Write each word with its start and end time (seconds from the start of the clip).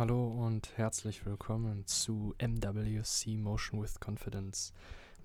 Hallo 0.00 0.28
und 0.28 0.78
herzlich 0.78 1.26
willkommen 1.26 1.86
zu 1.86 2.34
MWC 2.38 3.36
Motion 3.36 3.82
with 3.82 4.00
Confidence. 4.00 4.72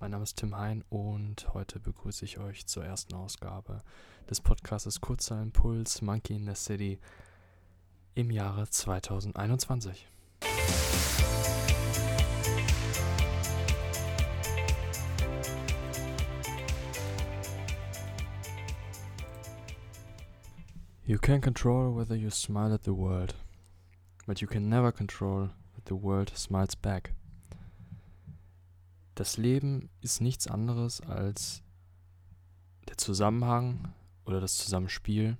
Mein 0.00 0.10
Name 0.10 0.24
ist 0.24 0.36
Tim 0.36 0.54
Hein 0.54 0.84
und 0.90 1.54
heute 1.54 1.80
begrüße 1.80 2.26
ich 2.26 2.36
euch 2.36 2.66
zur 2.66 2.84
ersten 2.84 3.14
Ausgabe 3.14 3.80
des 4.28 4.42
Podcasts 4.42 5.00
Kurzer 5.00 5.40
Impuls 5.40 6.02
Monkey 6.02 6.34
in 6.34 6.44
the 6.44 6.54
City 6.54 6.98
im 8.14 8.30
Jahre 8.30 8.68
2021. 8.68 10.08
You 21.06 21.16
can 21.16 21.40
control 21.40 21.96
whether 21.96 22.14
you 22.14 22.28
smile 22.28 22.74
at 22.74 22.84
the 22.84 22.94
world, 22.94 23.34
but 24.26 24.40
you 24.40 24.48
can 24.48 24.68
never 24.68 24.92
control 24.92 25.50
that 25.74 25.86
the 25.88 25.94
world 25.94 26.30
smiles 26.36 26.76
back. 26.76 27.14
Das 29.14 29.38
Leben 29.38 29.88
ist 30.02 30.20
nichts 30.20 30.46
anderes 30.46 31.00
als 31.00 31.62
der 32.88 32.98
Zusammenhang 32.98 33.94
oder 34.26 34.40
das 34.40 34.58
Zusammenspiel, 34.58 35.38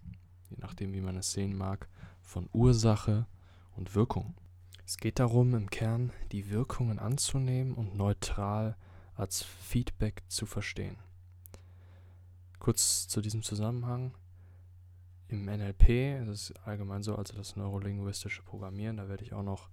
je 0.48 0.56
nachdem 0.58 0.92
wie 0.94 1.00
man 1.00 1.16
es 1.16 1.32
sehen 1.32 1.56
mag, 1.56 1.88
von 2.22 2.48
Ursache 2.52 3.26
und 3.76 3.94
Wirkung. 3.94 4.34
Es 4.86 4.96
geht 4.96 5.18
darum, 5.18 5.54
im 5.54 5.68
Kern 5.68 6.12
die 6.32 6.48
Wirkungen 6.48 6.98
anzunehmen 6.98 7.74
und 7.74 7.96
neutral 7.96 8.76
als 9.14 9.42
Feedback 9.42 10.22
zu 10.28 10.46
verstehen. 10.46 10.96
Kurz 12.60 13.08
zu 13.08 13.20
diesem 13.20 13.42
Zusammenhang. 13.42 14.14
Im 15.28 15.46
NLP, 15.46 16.24
das 16.26 16.50
ist 16.50 16.66
allgemein 16.66 17.02
so, 17.02 17.16
also 17.16 17.34
das 17.34 17.56
neurolinguistische 17.56 18.42
Programmieren, 18.42 18.96
da 18.96 19.08
werde 19.08 19.24
ich 19.24 19.32
auch 19.32 19.42
noch 19.42 19.70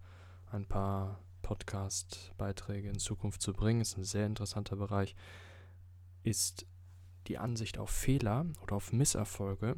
ein 0.51 0.65
paar 0.65 1.19
Podcast-Beiträge 1.43 2.89
in 2.89 2.97
Zukunft 2.97 3.41
zu 3.41 3.53
bringen, 3.53 3.81
ist 3.81 3.97
ein 3.97 4.03
sehr 4.03 4.25
interessanter 4.25 4.75
Bereich, 4.75 5.15
ist 6.23 6.65
die 7.27 7.37
Ansicht 7.37 7.77
auf 7.77 7.89
Fehler 7.89 8.45
oder 8.61 8.75
auf 8.75 8.91
Misserfolge 8.91 9.75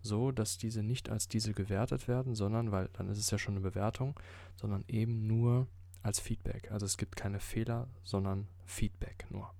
so, 0.00 0.32
dass 0.32 0.58
diese 0.58 0.82
nicht 0.82 1.10
als 1.10 1.28
diese 1.28 1.52
gewertet 1.52 2.08
werden, 2.08 2.34
sondern, 2.34 2.72
weil 2.72 2.88
dann 2.94 3.08
ist 3.08 3.18
es 3.18 3.30
ja 3.30 3.38
schon 3.38 3.54
eine 3.54 3.68
Bewertung, 3.68 4.18
sondern 4.56 4.84
eben 4.88 5.26
nur 5.26 5.66
als 6.02 6.20
Feedback. 6.20 6.70
Also 6.70 6.86
es 6.86 6.96
gibt 6.96 7.16
keine 7.16 7.40
Fehler, 7.40 7.88
sondern 8.02 8.48
Feedback 8.64 9.26
nur. 9.30 9.52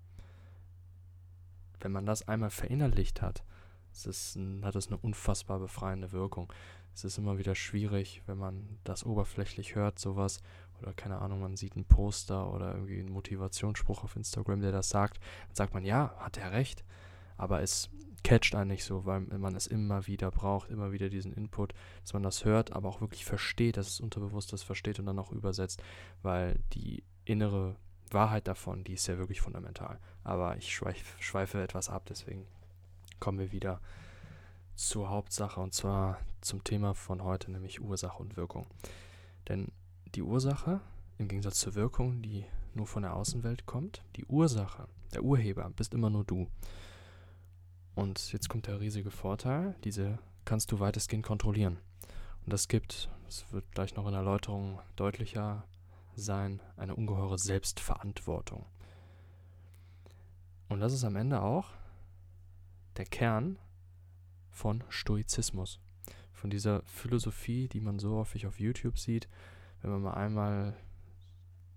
Wenn 1.81 1.93
man 1.93 2.07
das 2.07 2.27
einmal 2.27 2.51
verinnerlicht 2.51 3.21
hat, 3.21 3.45
es 3.93 4.07
ist 4.07 4.39
hat 4.63 4.77
es 4.77 4.89
eine 4.89 4.97
unfassbar 4.99 5.59
befreiende 5.59 6.13
Wirkung. 6.13 6.53
Es 6.95 7.05
ist 7.05 7.19
immer 7.19 7.39
wieder 7.39 7.55
schwierig, 7.55 8.23
wenn 8.27 8.39
man 8.39 8.79
das 8.85 9.05
oberflächlich 9.05 9.75
hört, 9.75 9.99
sowas, 9.99 10.41
oder 10.81 10.93
keine 10.93 11.19
Ahnung, 11.19 11.41
man 11.41 11.57
sieht 11.57 11.77
ein 11.77 11.85
Poster 11.85 12.53
oder 12.53 12.75
irgendwie 12.75 12.99
einen 12.99 13.13
Motivationsspruch 13.13 14.05
auf 14.05 14.17
Instagram, 14.17 14.61
der 14.61 14.73
das 14.73 14.89
sagt, 14.89 15.19
dann 15.49 15.55
sagt 15.55 15.75
man, 15.75 15.85
ja, 15.85 16.15
hat 16.19 16.39
er 16.39 16.53
recht, 16.53 16.85
aber 17.37 17.63
es 17.63 17.91
catcht 18.25 18.55
einen 18.55 18.71
nicht 18.71 18.85
so, 18.85 19.07
weil 19.07 19.21
man 19.21 19.55
es 19.55 19.67
immer 19.67 20.07
wieder 20.07 20.31
braucht, 20.31 20.71
immer 20.71 20.93
wieder 20.93 21.09
diesen 21.09 21.33
Input, 21.33 21.73
dass 22.03 22.13
man 22.13 22.23
das 22.23 22.45
hört, 22.45 22.73
aber 22.73 22.89
auch 22.89 23.01
wirklich 23.01 23.25
versteht, 23.25 23.77
dass 23.77 23.89
es 23.89 24.01
unterbewusst 24.01 24.53
das 24.53 24.63
versteht 24.63 24.99
und 24.99 25.07
dann 25.07 25.19
auch 25.19 25.33
übersetzt, 25.33 25.83
weil 26.23 26.59
die 26.73 27.05
innere 27.25 27.77
Wahrheit 28.11 28.49
davon, 28.49 28.85
die 28.85 28.95
ist 28.95 29.07
ja 29.07 29.19
wirklich 29.19 29.41
fundamental. 29.41 30.01
Aber 30.25 30.57
ich 30.57 30.75
schweif, 30.75 31.17
schweife 31.21 31.63
etwas 31.63 31.89
ab, 31.89 32.07
deswegen 32.09 32.47
kommen 33.21 33.39
wir 33.39 33.53
wieder 33.53 33.81
zur 34.75 35.11
Hauptsache 35.11 35.61
und 35.61 35.75
zwar 35.75 36.19
zum 36.41 36.63
Thema 36.63 36.95
von 36.95 37.23
heute, 37.23 37.51
nämlich 37.51 37.81
Ursache 37.81 38.19
und 38.19 38.37
Wirkung. 38.37 38.67
Denn 39.49 39.73
die 40.15 40.23
Ursache, 40.23 40.81
im 41.19 41.29
Gegensatz 41.29 41.59
zur 41.59 41.75
Wirkung, 41.75 42.23
die 42.23 42.45
nur 42.75 42.87
von 42.87 43.03
der 43.03 43.15
Außenwelt 43.15 43.67
kommt, 43.67 44.03
die 44.17 44.25
Ursache, 44.27 44.87
der 45.13 45.25
Urheber, 45.25 45.69
bist 45.71 45.95
immer 45.95 46.11
nur 46.11 46.25
du. 46.25 46.47
Und 47.95 48.33
jetzt 48.33 48.49
kommt 48.49 48.69
der 48.69 48.81
riesige 48.81 49.11
Vorteil, 49.11 49.75
diese 49.83 50.19
kannst 50.45 50.71
du 50.71 50.79
weitestgehend 50.79 51.27
kontrollieren. 51.27 51.79
Und 52.45 52.53
das 52.53 52.69
gibt, 52.69 53.11
das 53.27 53.53
wird 53.53 53.71
gleich 53.73 53.97
noch 53.97 54.07
in 54.07 54.15
Erläuterung 54.15 54.79
deutlicher 54.97 55.65
sein, 56.15 56.61
eine 56.77 56.95
ungeheure 56.95 57.39
Selbstverantwortung. 57.39 58.65
Und 60.69 60.81
das 60.81 60.93
ist 60.93 61.05
am 61.05 61.17
Ende 61.17 61.43
auch 61.43 61.71
der 62.99 63.07
Kern 63.07 63.59
von 64.51 64.85
Stoizismus. 64.89 65.81
Von 66.33 66.51
dieser 66.51 66.83
Philosophie, 66.83 67.69
die 67.69 67.81
man 67.81 67.99
so 67.99 68.17
häufig 68.17 68.47
auf 68.47 68.61
YouTube 68.61 68.99
sieht. 68.99 69.29
Wenn 69.81 69.91
man 69.91 70.03
mal 70.03 70.15
einmal 70.15 70.77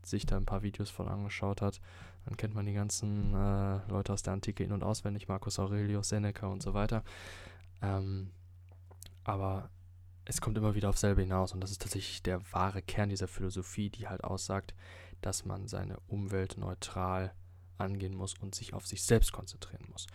sich 0.03 0.25
da 0.25 0.37
ein 0.37 0.45
paar 0.45 0.63
Videos 0.63 0.89
von 0.89 1.07
angeschaut 1.07 1.61
hat, 1.61 1.79
dann 2.25 2.37
kennt 2.37 2.53
man 2.53 2.65
die 2.65 2.73
ganzen 2.73 3.33
äh, 3.33 3.87
Leute 3.87 4.13
aus 4.13 4.23
der 4.23 4.33
Antike 4.33 4.63
in- 4.63 4.71
und 4.71 4.83
auswendig, 4.83 5.27
Marcus 5.27 5.59
Aurelius, 5.59 6.09
Seneca 6.09 6.47
und 6.47 6.61
so 6.61 6.73
weiter. 6.73 7.03
Ähm, 7.81 8.31
aber 9.23 9.69
es 10.25 10.41
kommt 10.41 10.57
immer 10.57 10.75
wieder 10.75 10.89
auf 10.89 10.97
selbe 10.97 11.21
hinaus 11.21 11.53
und 11.53 11.61
das 11.61 11.71
ist 11.71 11.81
tatsächlich 11.81 12.23
der 12.23 12.41
wahre 12.51 12.81
Kern 12.81 13.09
dieser 13.09 13.27
Philosophie, 13.27 13.89
die 13.89 14.07
halt 14.07 14.23
aussagt, 14.23 14.73
dass 15.21 15.45
man 15.45 15.67
seine 15.67 15.99
Umwelt 16.07 16.57
neutral 16.57 17.33
angehen 17.77 18.15
muss 18.15 18.35
und 18.39 18.53
sich 18.53 18.73
auf 18.73 18.85
sich 18.87 19.03
selbst 19.03 19.31
konzentrieren 19.31 19.85
muss. 19.91 20.07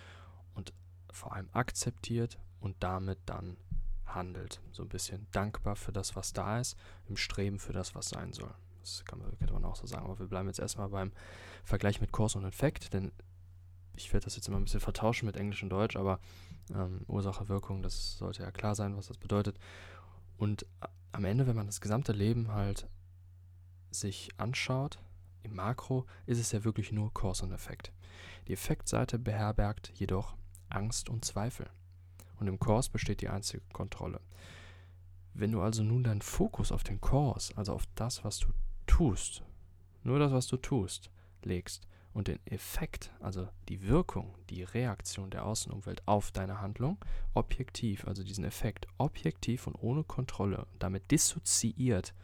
Vor 1.17 1.33
allem 1.33 1.49
akzeptiert 1.53 2.39
und 2.61 2.77
damit 2.81 3.19
dann 3.27 3.57
handelt. 4.05 4.61
So 4.71 4.83
ein 4.83 4.89
bisschen 4.89 5.27
dankbar 5.33 5.75
für 5.75 5.93
das, 5.93 6.15
was 6.15 6.33
da 6.33 6.61
ist, 6.61 6.77
im 7.09 7.17
Streben 7.17 7.59
für 7.59 7.73
das, 7.73 7.95
was 7.95 8.11
sein 8.11 8.33
soll. 8.33 8.55
Das 8.81 9.05
kann 9.05 9.19
man, 9.19 9.37
könnte 9.39 9.55
man 9.55 9.65
auch 9.65 9.77
so 9.77 9.87
sagen. 9.87 10.05
Aber 10.05 10.19
wir 10.19 10.27
bleiben 10.27 10.47
jetzt 10.47 10.61
erstmal 10.61 10.91
beim 10.91 11.13
Vergleich 11.65 12.01
mit 12.01 12.13
Cause 12.13 12.39
und 12.39 12.45
Effekt, 12.45 12.93
denn 12.93 13.13
ich 13.95 14.13
werde 14.13 14.25
das 14.25 14.37
jetzt 14.37 14.47
immer 14.47 14.59
ein 14.59 14.65
bisschen 14.65 14.81
vertauschen 14.81 15.27
mit 15.27 15.37
Englisch 15.37 15.63
und 15.63 15.71
Deutsch, 15.71 15.97
aber 15.97 16.21
ähm, 16.75 17.01
Ursache, 17.09 17.49
Wirkung, 17.49 17.83
das 17.83 18.19
sollte 18.19 18.43
ja 18.43 18.51
klar 18.51 18.75
sein, 18.75 18.97
was 18.97 19.09
das 19.09 19.17
bedeutet. 19.17 19.59
Und 20.37 20.67
am 21.13 21.25
Ende, 21.25 21.47
wenn 21.47 21.57
man 21.57 21.67
das 21.67 21.81
gesamte 21.81 22.13
Leben 22.13 22.53
halt 22.53 22.87
sich 23.91 24.29
anschaut, 24.37 24.99
im 25.43 25.55
Makro, 25.55 26.05
ist 26.27 26.39
es 26.39 26.53
ja 26.53 26.65
wirklich 26.65 26.93
nur 26.93 27.15
Cause 27.15 27.45
und 27.47 27.53
Effekt. 27.53 27.93
Die 28.49 28.53
Effektseite 28.53 29.19
beherbergt 29.19 29.93
jedoch 29.95 30.37
Angst 30.69 31.09
und 31.09 31.25
Zweifel. 31.25 31.69
Und 32.39 32.49
im 32.49 32.59
Kurs 32.59 32.89
besteht 32.89 33.21
die 33.21 33.29
einzige 33.29 33.63
Kontrolle. 33.73 34.21
Wenn 35.35 35.53
du 35.53 35.61
also 35.61 35.83
nun 35.83 36.05
deinen 36.05 36.23
Fokus 36.23 36.73
auf 36.73 36.83
den 36.83 37.01
Kurs, 37.01 37.57
also 37.57 37.75
auf 37.75 37.85
das, 37.95 38.25
was 38.25 38.39
du 38.39 38.49
tust, 38.87 39.43
nur 40.03 40.19
das, 40.19 40.33
was 40.33 40.47
du 40.47 40.57
tust, 40.57 41.11
legst 41.43 41.87
und 42.13 42.29
den 42.29 42.39
Effekt, 42.47 43.13
also 43.21 43.49
die 43.69 43.83
Wirkung, 43.83 44.35
die 44.49 44.63
Reaktion 44.63 45.31
der 45.31 45.45
Außenumwelt 45.45 46.07
auf 46.07 46.31
deine 46.31 46.61
Handlung, 46.61 46.97
objektiv, 47.35 48.07
also 48.07 48.25
diesen 48.25 48.45
Effekt 48.45 48.87
objektiv 48.97 49.67
und 49.67 49.75
ohne 49.75 50.05
Kontrolle, 50.05 50.67
damit 50.79 51.11
dissoziiert 51.11 52.15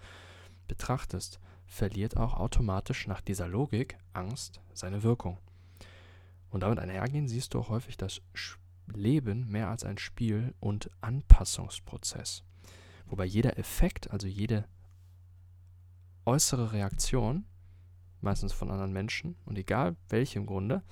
betrachtest, 0.67 1.39
verliert 1.67 2.17
auch 2.17 2.35
automatisch 2.35 3.07
nach 3.07 3.21
dieser 3.21 3.49
Logik 3.49 3.99
Angst 4.15 4.61
seine 4.73 5.03
Wirkung. 5.03 5.39
Und 6.53 6.61
damit 6.61 6.79
einhergehen 6.79 7.29
siehst 7.29 7.55
du 7.55 7.61
auch 7.61 7.71
häufig 7.71 7.97
das 7.97 8.21
Leben 8.95 9.49
mehr 9.49 9.69
als 9.69 9.85
ein 9.85 9.97
Spiel 9.97 10.55
und 10.61 10.91
Anpassungsprozess. 11.01 12.45
Wobei 13.07 13.25
jeder 13.25 13.59
Effekt, 13.59 14.11
also 14.11 14.27
jede 14.27 14.69
äußere 16.27 16.73
Reaktion, 16.73 17.47
meistens 18.21 18.53
von 18.53 18.71
anderen 18.71 18.93
Menschen, 18.93 19.37
und 19.47 19.57
egal 19.57 19.97
welchem 20.11 20.45
Grunde, 20.45 20.83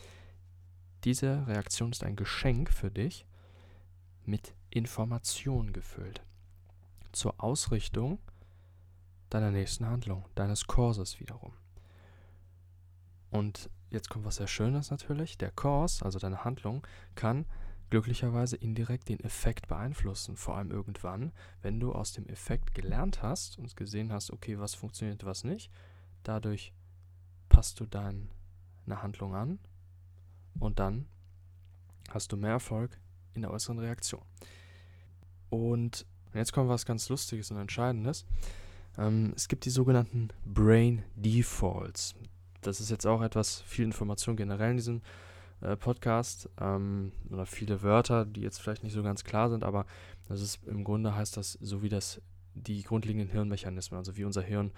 diese 1.05 1.47
Reaktion 1.47 1.93
ist 1.93 2.05
ein 2.05 2.17
Geschenk 2.17 2.73
für 2.73 2.91
dich 2.91 3.27
mit 4.25 4.55
Information 4.71 5.75
gefüllt. 5.75 6.23
Zur 7.13 7.43
Ausrichtung 7.43 8.19
deiner 9.29 9.51
nächsten 9.51 9.87
Handlung, 9.87 10.25
deines 10.35 10.67
Kurses 10.67 11.21
wiederum. 11.21 11.53
Und 13.31 13.71
jetzt 13.91 14.11
kommt 14.11 14.25
was 14.25 14.37
sehr 14.37 14.47
Schönes 14.47 14.91
natürlich. 14.91 15.39
Der 15.39 15.51
Kurs, 15.51 16.03
also 16.03 16.19
deine 16.19 16.45
Handlung, 16.45 16.87
kann 17.15 17.47
glücklicherweise 17.91 18.57
indirekt 18.57 19.09
den 19.09 19.21
Effekt 19.21 19.69
beeinflussen. 19.69 20.37
Vor 20.37 20.57
allem 20.57 20.71
irgendwann, 20.71 21.33
wenn 21.63 21.81
du 21.81 21.93
aus 21.93 22.13
dem 22.13 22.27
Effekt 22.27 22.75
gelernt 22.75 23.23
hast 23.23 23.59
und 23.59 23.77
gesehen 23.77 24.13
hast, 24.13 24.31
okay, 24.31 24.59
was 24.59 24.75
funktioniert, 24.75 25.25
was 25.25 25.45
nicht. 25.45 25.71
Dadurch 26.23 26.73
passt 27.49 27.81
du 27.81 27.87
deine 27.87 28.29
Handlung 28.89 29.35
an 29.35 29.59
und 30.59 30.79
dann 30.79 31.07
hast 32.11 32.33
du 32.33 32.37
mehr 32.37 32.53
Erfolg 32.53 32.99
in 33.35 33.43
der 33.43 33.51
äußeren 33.51 33.79
Reaktion. 33.79 34.23
Und 35.49 36.07
jetzt 36.33 36.53
kommt 36.53 36.69
was 36.69 36.87
ganz 36.87 37.09
Lustiges 37.09 37.51
und 37.51 37.59
Entscheidendes. 37.59 38.25
Ähm, 38.99 39.33
es 39.37 39.49
gibt 39.49 39.65
die 39.65 39.71
sogenannten 39.71 40.29
Brain 40.45 41.03
Defaults 41.17 42.15
das 42.63 42.81
ist 42.81 42.91
jetzt 42.91 43.07
auch 43.07 43.23
etwas, 43.23 43.61
viel 43.63 43.85
Information 43.85 44.37
generell 44.37 44.73
in 44.73 44.77
diesem 44.77 45.03
äh, 45.61 45.77
Podcast 45.77 46.49
ähm, 46.59 47.13
oder 47.31 47.47
viele 47.47 47.83
Wörter, 47.83 48.25
die 48.25 48.41
jetzt 48.41 48.61
vielleicht 48.61 48.83
nicht 48.83 48.93
so 48.93 49.03
ganz 49.03 49.25
klar 49.25 49.51
sind, 49.51 49.65
aber 49.65 49.87
das 50.29 50.41
ist 50.41 50.65
im 50.67 50.85
Grunde 50.85 51.15
heißt 51.15 51.37
das, 51.37 51.53
so 51.61 51.83
wie 51.83 51.89
das 51.89 52.21
die 52.55 52.83
grundlegenden 52.83 53.31
Hirnmechanismen, 53.31 53.99
also 53.99 54.17
wie 54.17 54.25
unser 54.25 54.43
Hirn 54.43 54.73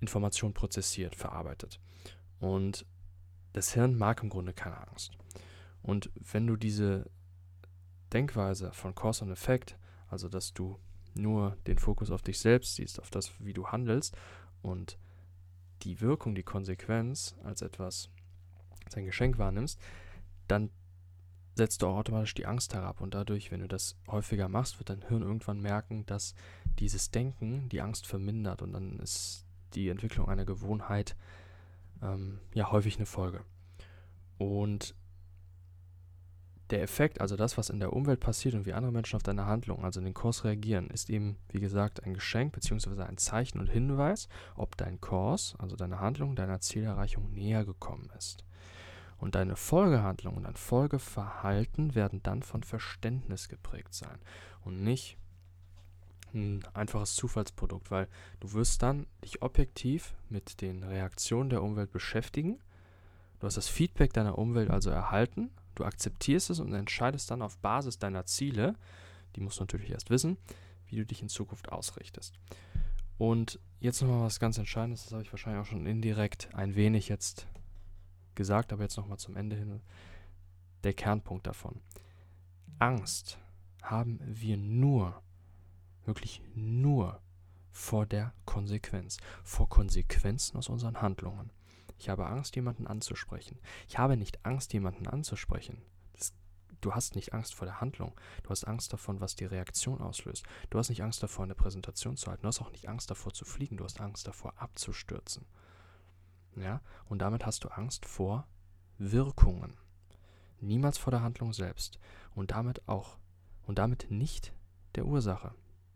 Information 0.00 0.54
prozessiert, 0.54 1.16
verarbeitet. 1.16 1.80
Und 2.38 2.86
das 3.52 3.74
Hirn 3.74 3.96
mag 3.96 4.22
im 4.22 4.28
Grunde 4.28 4.52
keine 4.52 4.78
Angst. 4.88 5.18
Und 5.82 6.10
wenn 6.14 6.46
du 6.46 6.56
diese 6.56 7.10
Denkweise 8.12 8.72
von 8.72 8.94
Cause 8.94 9.24
und 9.24 9.32
Effekt, 9.32 9.76
also 10.08 10.28
dass 10.28 10.54
du 10.54 10.78
nur 11.14 11.56
den 11.66 11.78
Fokus 11.78 12.10
auf 12.10 12.22
dich 12.22 12.38
selbst 12.38 12.76
siehst, 12.76 13.00
auf 13.00 13.10
das, 13.10 13.32
wie 13.40 13.52
du 13.52 13.68
handelst 13.68 14.16
und 14.62 14.98
die 15.82 16.00
Wirkung, 16.00 16.34
die 16.34 16.42
Konsequenz 16.42 17.34
als 17.44 17.62
etwas, 17.62 18.10
als 18.84 18.96
ein 18.96 19.06
Geschenk 19.06 19.38
wahrnimmst, 19.38 19.80
dann 20.46 20.70
setzt 21.54 21.82
du 21.82 21.88
auch 21.88 21.96
automatisch 21.96 22.34
die 22.34 22.46
Angst 22.46 22.74
herab. 22.74 23.00
Und 23.00 23.14
dadurch, 23.14 23.50
wenn 23.50 23.60
du 23.60 23.68
das 23.68 23.96
häufiger 24.08 24.48
machst, 24.48 24.78
wird 24.78 24.90
dein 24.90 25.02
Hirn 25.02 25.22
irgendwann 25.22 25.60
merken, 25.60 26.06
dass 26.06 26.34
dieses 26.78 27.10
Denken 27.10 27.68
die 27.68 27.80
Angst 27.80 28.06
vermindert. 28.06 28.62
Und 28.62 28.72
dann 28.72 28.98
ist 29.00 29.44
die 29.74 29.88
Entwicklung 29.88 30.28
einer 30.28 30.44
Gewohnheit 30.44 31.16
ähm, 32.00 32.38
ja 32.54 32.70
häufig 32.70 32.96
eine 32.96 33.06
Folge. 33.06 33.44
Und 34.38 34.94
der 36.70 36.82
Effekt, 36.82 37.20
also 37.20 37.36
das, 37.36 37.56
was 37.56 37.70
in 37.70 37.80
der 37.80 37.92
Umwelt 37.92 38.20
passiert 38.20 38.54
und 38.54 38.66
wie 38.66 38.72
andere 38.72 38.92
Menschen 38.92 39.16
auf 39.16 39.22
deine 39.22 39.46
Handlung, 39.46 39.84
also 39.84 40.00
den 40.00 40.14
Kurs 40.14 40.44
reagieren, 40.44 40.90
ist 40.90 41.08
eben, 41.08 41.36
wie 41.50 41.60
gesagt, 41.60 42.04
ein 42.04 42.14
Geschenk 42.14 42.52
bzw. 42.52 43.02
ein 43.02 43.16
Zeichen 43.16 43.58
und 43.58 43.68
Hinweis, 43.68 44.28
ob 44.54 44.76
dein 44.76 45.00
Kurs, 45.00 45.54
also 45.58 45.76
deine 45.76 46.00
Handlung, 46.00 46.36
deiner 46.36 46.60
Zielerreichung 46.60 47.32
näher 47.32 47.64
gekommen 47.64 48.10
ist. 48.18 48.44
Und 49.16 49.34
deine 49.34 49.56
Folgehandlung 49.56 50.36
und 50.36 50.44
dein 50.44 50.56
Folgeverhalten 50.56 51.94
werden 51.94 52.22
dann 52.22 52.42
von 52.42 52.62
Verständnis 52.62 53.48
geprägt 53.48 53.94
sein 53.94 54.18
und 54.64 54.82
nicht 54.82 55.16
ein 56.34 56.62
einfaches 56.74 57.14
Zufallsprodukt, 57.14 57.90
weil 57.90 58.06
du 58.40 58.52
wirst 58.52 58.82
dann 58.82 59.06
dich 59.24 59.42
objektiv 59.42 60.14
mit 60.28 60.60
den 60.60 60.82
Reaktionen 60.82 61.50
der 61.50 61.62
Umwelt 61.62 61.90
beschäftigen. 61.90 62.58
Du 63.40 63.46
hast 63.46 63.56
das 63.56 63.68
Feedback 63.68 64.12
deiner 64.12 64.36
Umwelt 64.36 64.70
also 64.70 64.90
erhalten 64.90 65.50
Du 65.78 65.84
akzeptierst 65.84 66.50
es 66.50 66.58
und 66.58 66.72
entscheidest 66.72 67.30
dann 67.30 67.40
auf 67.40 67.56
Basis 67.58 68.00
deiner 68.00 68.26
Ziele, 68.26 68.74
die 69.36 69.40
musst 69.40 69.60
du 69.60 69.62
natürlich 69.62 69.92
erst 69.92 70.10
wissen, 70.10 70.36
wie 70.86 70.96
du 70.96 71.06
dich 71.06 71.22
in 71.22 71.28
Zukunft 71.28 71.70
ausrichtest. 71.70 72.34
Und 73.16 73.60
jetzt 73.78 74.02
nochmal 74.02 74.22
was 74.22 74.40
ganz 74.40 74.58
Entscheidendes, 74.58 75.04
das 75.04 75.12
habe 75.12 75.22
ich 75.22 75.32
wahrscheinlich 75.32 75.62
auch 75.62 75.70
schon 75.70 75.86
indirekt 75.86 76.52
ein 76.52 76.74
wenig 76.74 77.08
jetzt 77.08 77.46
gesagt, 78.34 78.72
aber 78.72 78.82
jetzt 78.82 78.96
nochmal 78.96 79.18
zum 79.18 79.36
Ende 79.36 79.54
hin 79.54 79.80
der 80.82 80.94
Kernpunkt 80.94 81.46
davon. 81.46 81.80
Angst 82.80 83.38
haben 83.80 84.18
wir 84.24 84.56
nur, 84.56 85.22
wirklich 86.06 86.42
nur 86.56 87.22
vor 87.70 88.04
der 88.04 88.32
Konsequenz, 88.46 89.18
vor 89.44 89.68
Konsequenzen 89.68 90.56
aus 90.56 90.68
unseren 90.68 91.00
Handlungen. 91.00 91.52
Ich 91.98 92.08
habe 92.08 92.26
Angst, 92.26 92.54
jemanden 92.56 92.86
anzusprechen. 92.86 93.58
Ich 93.88 93.98
habe 93.98 94.16
nicht 94.16 94.44
Angst, 94.46 94.72
jemanden 94.72 95.08
anzusprechen. 95.08 95.82
Das, 96.12 96.32
du 96.80 96.94
hast 96.94 97.16
nicht 97.16 97.34
Angst 97.34 97.54
vor 97.54 97.66
der 97.66 97.80
Handlung. 97.80 98.12
Du 98.44 98.50
hast 98.50 98.64
Angst 98.64 98.92
davon, 98.92 99.20
was 99.20 99.34
die 99.34 99.44
Reaktion 99.44 100.00
auslöst. 100.00 100.44
Du 100.70 100.78
hast 100.78 100.90
nicht 100.90 101.02
Angst 101.02 101.22
davor, 101.22 101.44
eine 101.44 101.56
Präsentation 101.56 102.16
zu 102.16 102.28
halten. 102.28 102.42
Du 102.42 102.48
hast 102.48 102.60
auch 102.60 102.70
nicht 102.70 102.88
Angst 102.88 103.10
davor 103.10 103.32
zu 103.32 103.44
fliegen. 103.44 103.76
Du 103.76 103.84
hast 103.84 104.00
Angst 104.00 104.26
davor, 104.28 104.54
abzustürzen. 104.56 105.44
Ja? 106.54 106.80
Und 107.08 107.18
damit 107.18 107.44
hast 107.44 107.64
du 107.64 107.68
Angst 107.68 108.06
vor 108.06 108.46
Wirkungen. 108.98 109.76
Niemals 110.60 110.98
vor 110.98 111.10
der 111.10 111.22
Handlung 111.22 111.52
selbst. 111.52 111.98
Und 112.34 112.52
damit 112.52 112.86
auch. 112.88 113.18
Und 113.66 113.78
damit 113.78 114.06
nicht 114.08 114.52
der 114.94 115.04
Ursache, 115.04 115.52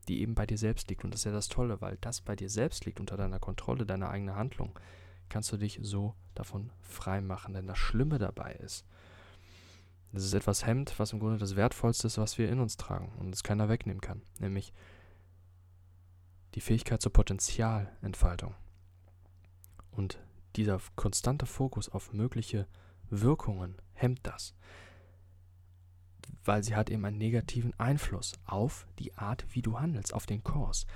die 0.08 0.20
eben 0.20 0.34
bei 0.34 0.46
dir 0.46 0.58
selbst 0.58 0.90
liegt. 0.90 1.04
Und 1.04 1.14
das 1.14 1.20
ist 1.20 1.24
ja 1.26 1.32
das 1.32 1.48
Tolle, 1.48 1.80
weil 1.80 1.96
das 2.00 2.20
bei 2.20 2.34
dir 2.34 2.50
selbst 2.50 2.84
liegt, 2.86 2.98
unter 2.98 3.16
deiner 3.16 3.38
Kontrolle, 3.38 3.86
deiner 3.86 4.10
eigenen 4.10 4.34
Handlung 4.34 4.76
kannst 5.28 5.52
du 5.52 5.56
dich 5.56 5.78
so 5.82 6.14
davon 6.34 6.70
frei 6.80 7.20
machen. 7.20 7.54
Denn 7.54 7.66
das 7.66 7.78
Schlimme 7.78 8.18
dabei 8.18 8.52
ist, 8.54 8.84
dass 10.12 10.24
es 10.24 10.34
etwas 10.34 10.66
hemmt, 10.66 10.98
was 10.98 11.12
im 11.12 11.20
Grunde 11.20 11.38
das 11.38 11.56
Wertvollste 11.56 12.06
ist, 12.06 12.18
was 12.18 12.38
wir 12.38 12.48
in 12.50 12.60
uns 12.60 12.76
tragen 12.76 13.12
und 13.18 13.34
es 13.34 13.42
keiner 13.42 13.68
wegnehmen 13.68 14.00
kann. 14.00 14.22
Nämlich 14.38 14.72
die 16.54 16.60
Fähigkeit 16.60 17.00
zur 17.00 17.12
Potenzialentfaltung. 17.12 18.54
Und 19.90 20.18
dieser 20.56 20.80
konstante 20.96 21.46
Fokus 21.46 21.88
auf 21.88 22.12
mögliche 22.12 22.66
Wirkungen 23.08 23.80
hemmt 23.94 24.20
das, 24.22 24.54
weil 26.44 26.62
sie 26.62 26.76
hat 26.76 26.90
eben 26.90 27.04
einen 27.04 27.18
negativen 27.18 27.78
Einfluss 27.78 28.34
auf 28.44 28.86
die 28.98 29.16
Art, 29.16 29.46
wie 29.50 29.62
du 29.62 29.78
handelst, 29.78 30.12
auf 30.12 30.26
den 30.26 30.42
Kurs 30.42 30.86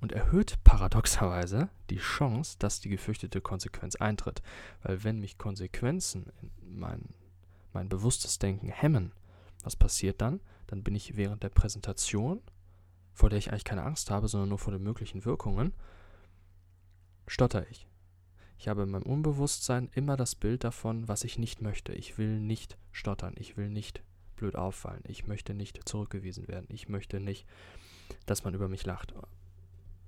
und 0.00 0.12
erhöht 0.12 0.62
paradoxerweise 0.64 1.68
die 1.90 1.98
Chance, 1.98 2.56
dass 2.58 2.80
die 2.80 2.88
gefürchtete 2.88 3.40
Konsequenz 3.40 3.96
eintritt. 3.96 4.42
Weil 4.82 5.02
wenn 5.04 5.20
mich 5.20 5.38
Konsequenzen 5.38 6.32
in 6.40 6.78
mein, 6.78 7.14
mein 7.72 7.88
bewusstes 7.88 8.38
Denken 8.38 8.68
hemmen, 8.68 9.12
was 9.62 9.76
passiert 9.76 10.20
dann? 10.20 10.40
Dann 10.68 10.82
bin 10.82 10.94
ich 10.94 11.16
während 11.16 11.42
der 11.42 11.48
Präsentation, 11.48 12.40
vor 13.12 13.30
der 13.30 13.38
ich 13.38 13.50
eigentlich 13.50 13.64
keine 13.64 13.82
Angst 13.82 14.10
habe, 14.10 14.28
sondern 14.28 14.50
nur 14.50 14.58
vor 14.58 14.72
den 14.72 14.82
möglichen 14.82 15.24
Wirkungen, 15.24 15.72
stotter 17.26 17.68
ich. 17.68 17.86
Ich 18.58 18.68
habe 18.68 18.82
in 18.82 18.90
meinem 18.90 19.04
Unbewusstsein 19.04 19.88
immer 19.94 20.16
das 20.16 20.34
Bild 20.34 20.64
davon, 20.64 21.06
was 21.08 21.24
ich 21.24 21.38
nicht 21.38 21.62
möchte. 21.62 21.92
Ich 21.92 22.18
will 22.18 22.40
nicht 22.40 22.76
stottern, 22.92 23.34
ich 23.36 23.56
will 23.56 23.68
nicht 23.68 24.02
blöd 24.36 24.56
auffallen, 24.56 25.02
ich 25.06 25.26
möchte 25.26 25.54
nicht 25.54 25.88
zurückgewiesen 25.88 26.48
werden, 26.48 26.66
ich 26.68 26.88
möchte 26.88 27.20
nicht, 27.20 27.46
dass 28.26 28.44
man 28.44 28.54
über 28.54 28.68
mich 28.68 28.86
lacht 28.86 29.12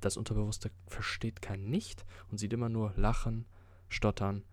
das 0.01 0.17
Unterbewusste 0.17 0.71
versteht 0.87 1.43
kein 1.43 1.69
Nicht 1.69 2.05
und 2.31 2.39
sieht 2.39 2.53
immer 2.53 2.69
nur 2.69 2.93
Lachen, 2.97 3.47
Stottern. 3.89 4.45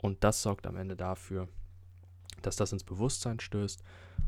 Und 0.00 0.22
das 0.24 0.42
sorgt 0.42 0.66
am 0.66 0.76
Ende 0.76 0.96
dafür, 0.96 1.48
dass 2.42 2.56
das 2.56 2.72
ins 2.72 2.84
Bewusstsein 2.84 3.40
stößt. 3.40 3.82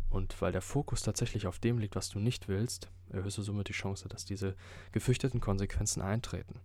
Und 0.08 0.40
weil 0.40 0.52
der 0.52 0.62
Fokus 0.62 1.02
tatsächlich 1.02 1.46
auf 1.46 1.58
dem 1.58 1.78
liegt, 1.78 1.96
was 1.96 2.08
du 2.08 2.18
nicht 2.18 2.48
willst, 2.48 2.88
erhöhst 3.10 3.38
du 3.38 3.42
somit 3.42 3.68
die 3.68 3.72
Chance, 3.72 4.08
dass 4.08 4.24
diese 4.24 4.54
gefürchteten 4.92 5.40
Konsequenzen 5.40 6.00
eintreten. 6.00 6.60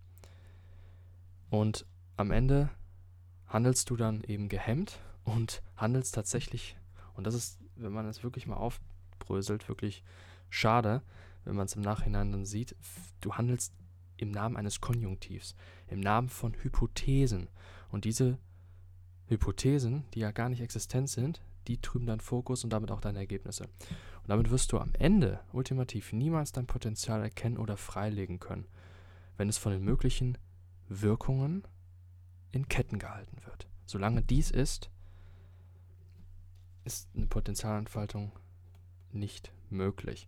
Und 1.49 1.85
am 2.17 2.31
Ende 2.31 2.69
handelst 3.47 3.89
du 3.89 3.97
dann 3.97 4.23
eben 4.23 4.47
gehemmt 4.47 4.99
und 5.23 5.61
handelst 5.75 6.15
tatsächlich, 6.15 6.77
und 7.15 7.27
das 7.27 7.33
ist, 7.33 7.59
wenn 7.75 7.91
man 7.91 8.07
es 8.07 8.23
wirklich 8.23 8.47
mal 8.47 8.55
aufbröselt, 8.55 9.67
wirklich 9.67 10.03
schade, 10.49 11.01
wenn 11.45 11.55
man 11.55 11.65
es 11.65 11.75
im 11.75 11.81
Nachhinein 11.81 12.31
dann 12.31 12.45
sieht, 12.45 12.75
du 13.21 13.33
handelst 13.35 13.73
im 14.17 14.31
Namen 14.31 14.57
eines 14.57 14.81
Konjunktivs, 14.81 15.55
im 15.87 15.99
Namen 15.99 16.29
von 16.29 16.53
Hypothesen. 16.53 17.49
Und 17.89 18.05
diese 18.05 18.37
Hypothesen, 19.27 20.05
die 20.13 20.19
ja 20.19 20.31
gar 20.31 20.49
nicht 20.49 20.61
existent 20.61 21.09
sind, 21.09 21.41
die 21.67 21.81
trüben 21.81 22.05
deinen 22.05 22.19
Fokus 22.19 22.63
und 22.63 22.71
damit 22.71 22.91
auch 22.91 23.01
deine 23.01 23.19
Ergebnisse. 23.19 23.63
Und 23.63 24.29
damit 24.29 24.49
wirst 24.51 24.71
du 24.71 24.77
am 24.77 24.93
Ende 24.93 25.39
ultimativ 25.51 26.13
niemals 26.13 26.51
dein 26.51 26.67
Potenzial 26.67 27.21
erkennen 27.21 27.57
oder 27.57 27.77
freilegen 27.77 28.39
können, 28.39 28.67
wenn 29.37 29.49
es 29.49 29.57
von 29.57 29.71
den 29.71 29.83
möglichen 29.83 30.37
Wirkungen 30.87 31.63
in 32.51 32.67
Ketten 32.67 32.99
gehalten 32.99 33.37
wird. 33.45 33.67
Solange 33.85 34.21
dies 34.21 34.51
ist, 34.51 34.89
ist 36.83 37.09
eine 37.15 37.27
Potenzialentfaltung 37.27 38.31
nicht 39.11 39.51
möglich. 39.69 40.27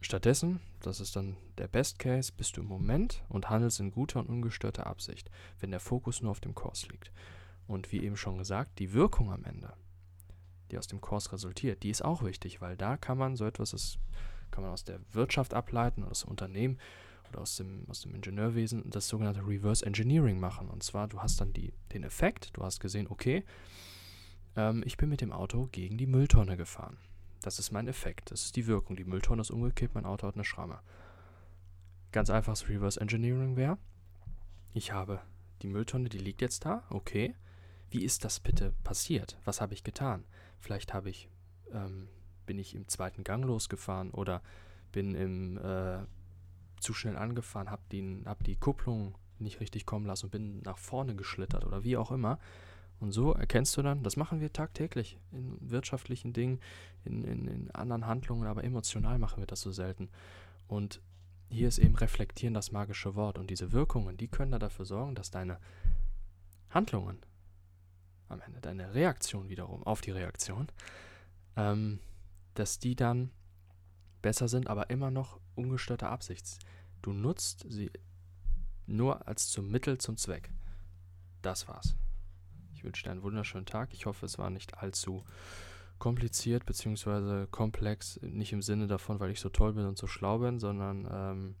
Stattdessen, 0.00 0.60
das 0.80 1.00
ist 1.00 1.14
dann 1.14 1.36
der 1.58 1.68
Best 1.68 1.98
Case, 1.98 2.32
bist 2.34 2.56
du 2.56 2.62
im 2.62 2.68
Moment 2.68 3.22
und 3.28 3.50
handelst 3.50 3.80
in 3.80 3.90
guter 3.90 4.20
und 4.20 4.28
ungestörter 4.28 4.86
Absicht, 4.86 5.30
wenn 5.60 5.70
der 5.70 5.80
Fokus 5.80 6.22
nur 6.22 6.30
auf 6.30 6.40
dem 6.40 6.54
Kurs 6.54 6.88
liegt. 6.88 7.12
Und 7.66 7.92
wie 7.92 8.02
eben 8.02 8.16
schon 8.16 8.38
gesagt, 8.38 8.78
die 8.78 8.94
Wirkung 8.94 9.30
am 9.30 9.44
Ende, 9.44 9.74
die 10.70 10.78
aus 10.78 10.86
dem 10.86 11.00
Kurs 11.00 11.32
resultiert, 11.32 11.82
die 11.82 11.90
ist 11.90 12.02
auch 12.02 12.22
wichtig, 12.22 12.60
weil 12.60 12.76
da 12.76 12.96
kann 12.96 13.18
man 13.18 13.36
so 13.36 13.44
etwas, 13.44 13.70
das 13.72 13.98
kann 14.50 14.64
man 14.64 14.72
aus 14.72 14.84
der 14.84 15.00
Wirtschaft 15.12 15.52
ableiten, 15.52 16.02
aus 16.02 16.22
dem 16.22 16.30
Unternehmen 16.30 16.78
oder 17.28 17.42
aus 17.42 17.56
dem, 17.56 17.84
aus 17.88 18.00
dem 18.00 18.14
Ingenieurwesen, 18.14 18.88
das 18.88 19.06
sogenannte 19.06 19.46
Reverse 19.46 19.84
Engineering 19.84 20.40
machen. 20.40 20.68
Und 20.68 20.82
zwar, 20.82 21.08
du 21.08 21.20
hast 21.20 21.40
dann 21.40 21.52
die, 21.52 21.72
den 21.92 22.04
Effekt, 22.04 22.56
du 22.56 22.62
hast 22.62 22.80
gesehen, 22.80 23.06
okay, 23.08 23.44
ähm, 24.56 24.82
ich 24.86 24.96
bin 24.96 25.10
mit 25.10 25.20
dem 25.20 25.32
Auto 25.32 25.68
gegen 25.70 25.98
die 25.98 26.06
Mülltonne 26.06 26.56
gefahren. 26.56 26.96
Das 27.42 27.58
ist 27.58 27.70
mein 27.70 27.88
Effekt. 27.88 28.30
Das 28.30 28.44
ist 28.44 28.56
die 28.56 28.66
Wirkung. 28.66 28.96
Die 28.96 29.04
Mülltonne 29.04 29.42
ist 29.42 29.50
umgekippt, 29.50 29.94
mein 29.94 30.06
Auto 30.06 30.26
hat 30.26 30.34
eine 30.34 30.44
Schramme. 30.44 30.80
Ganz 32.12 32.28
einfaches 32.28 32.68
Reverse 32.68 33.00
Engineering 33.00 33.56
wäre, 33.56 33.78
ich 34.72 34.92
habe 34.92 35.20
die 35.62 35.68
Mülltonne, 35.68 36.08
die 36.08 36.18
liegt 36.18 36.42
jetzt 36.42 36.64
da, 36.64 36.84
okay. 36.90 37.34
Wie 37.90 38.04
ist 38.04 38.24
das 38.24 38.38
bitte 38.38 38.72
passiert? 38.84 39.36
Was 39.44 39.60
habe 39.60 39.74
ich 39.74 39.82
getan? 39.82 40.24
Vielleicht 40.60 40.94
habe 40.94 41.10
ich, 41.10 41.28
ähm, 41.72 42.08
bin 42.46 42.58
ich 42.58 42.74
im 42.74 42.86
zweiten 42.86 43.24
Gang 43.24 43.44
losgefahren 43.44 44.10
oder 44.12 44.42
bin 44.92 45.14
im, 45.14 45.58
äh, 45.58 45.98
zu 46.78 46.94
schnell 46.94 47.16
angefahren, 47.16 47.70
habe 47.70 47.82
hab 48.26 48.44
die 48.44 48.56
Kupplung 48.56 49.16
nicht 49.38 49.60
richtig 49.60 49.86
kommen 49.86 50.06
lassen 50.06 50.26
und 50.26 50.30
bin 50.30 50.62
nach 50.62 50.78
vorne 50.78 51.16
geschlittert 51.16 51.64
oder 51.64 51.82
wie 51.82 51.96
auch 51.96 52.12
immer. 52.12 52.38
Und 53.00 53.12
so 53.12 53.32
erkennst 53.32 53.76
du 53.76 53.82
dann, 53.82 54.02
das 54.02 54.16
machen 54.16 54.40
wir 54.40 54.52
tagtäglich 54.52 55.18
in 55.32 55.56
wirtschaftlichen 55.60 56.34
Dingen, 56.34 56.60
in, 57.04 57.24
in, 57.24 57.48
in 57.48 57.70
anderen 57.70 58.06
Handlungen, 58.06 58.46
aber 58.46 58.62
emotional 58.62 59.18
machen 59.18 59.40
wir 59.40 59.46
das 59.46 59.62
so 59.62 59.72
selten. 59.72 60.10
Und 60.68 61.00
hier 61.48 61.66
ist 61.66 61.78
eben 61.78 61.96
reflektieren 61.96 62.54
das 62.54 62.72
magische 62.72 63.14
Wort. 63.14 63.38
Und 63.38 63.48
diese 63.48 63.72
Wirkungen, 63.72 64.18
die 64.18 64.28
können 64.28 64.52
da 64.52 64.58
dafür 64.58 64.84
sorgen, 64.84 65.14
dass 65.14 65.30
deine 65.30 65.58
Handlungen 66.68 67.18
am 68.28 68.40
Ende, 68.42 68.60
deine 68.60 68.94
Reaktion 68.94 69.48
wiederum 69.48 69.82
auf 69.82 70.02
die 70.02 70.12
Reaktion, 70.12 70.68
ähm, 71.56 71.98
dass 72.54 72.78
die 72.78 72.94
dann 72.94 73.30
besser 74.22 74.46
sind, 74.46 74.68
aber 74.68 74.90
immer 74.90 75.10
noch 75.10 75.40
ungestörte 75.54 76.08
Absicht. 76.08 76.58
Du 77.02 77.12
nutzt 77.12 77.64
sie 77.68 77.90
nur 78.86 79.26
als 79.26 79.48
zum 79.48 79.70
Mittel 79.70 79.98
zum 79.98 80.16
Zweck. 80.16 80.50
Das 81.42 81.66
war's. 81.66 81.96
Ich 82.80 82.84
wünsche 82.84 83.04
dir 83.04 83.10
einen 83.10 83.22
wunderschönen 83.22 83.66
Tag. 83.66 83.92
Ich 83.92 84.06
hoffe, 84.06 84.24
es 84.24 84.38
war 84.38 84.48
nicht 84.48 84.78
allzu 84.78 85.22
kompliziert 85.98 86.64
bzw. 86.64 87.46
komplex. 87.50 88.18
Nicht 88.22 88.54
im 88.54 88.62
Sinne 88.62 88.86
davon, 88.86 89.20
weil 89.20 89.30
ich 89.30 89.38
so 89.38 89.50
toll 89.50 89.74
bin 89.74 89.84
und 89.84 89.98
so 89.98 90.06
schlau 90.06 90.38
bin, 90.38 90.58
sondern 90.58 91.06
ähm, 91.12 91.54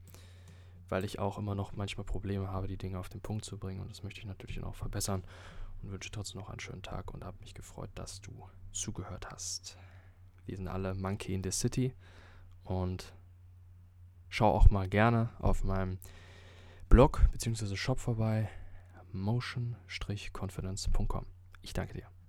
weil 0.88 1.04
ich 1.04 1.18
auch 1.18 1.36
immer 1.36 1.54
noch 1.54 1.72
manchmal 1.74 2.06
Probleme 2.06 2.48
habe, 2.50 2.68
die 2.68 2.78
Dinge 2.78 2.98
auf 2.98 3.10
den 3.10 3.20
Punkt 3.20 3.44
zu 3.44 3.58
bringen. 3.58 3.80
Und 3.80 3.90
das 3.90 4.02
möchte 4.02 4.20
ich 4.20 4.26
natürlich 4.26 4.62
auch 4.62 4.74
verbessern. 4.74 5.22
Und 5.82 5.90
wünsche 5.90 6.10
trotzdem 6.10 6.40
noch 6.40 6.48
einen 6.48 6.60
schönen 6.60 6.82
Tag 6.82 7.12
und 7.12 7.22
habe 7.22 7.36
mich 7.40 7.52
gefreut, 7.52 7.90
dass 7.96 8.22
du 8.22 8.48
zugehört 8.72 9.28
hast. 9.30 9.76
Wir 10.46 10.56
sind 10.56 10.68
alle 10.68 10.94
Monkey 10.94 11.34
in 11.34 11.44
the 11.44 11.50
City. 11.50 11.92
Und 12.64 13.12
schau 14.30 14.50
auch 14.50 14.70
mal 14.70 14.88
gerne 14.88 15.28
auf 15.38 15.64
meinem 15.64 15.98
Blog 16.88 17.20
bzw. 17.30 17.76
Shop 17.76 18.00
vorbei 18.00 18.48
motion-confidence.com. 19.12 21.26
Ich 21.62 21.72
danke 21.72 21.94
dir. 21.94 22.19